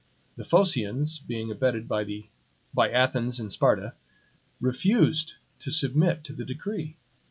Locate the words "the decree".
6.33-6.97